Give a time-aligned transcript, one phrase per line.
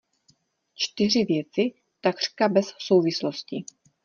[0.75, 3.63] Čtyři věci takřka bez souvislosti.